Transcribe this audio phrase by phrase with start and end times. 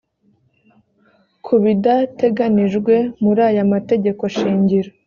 [1.43, 4.89] ku bidateganijwe muri aya mategeko shingiro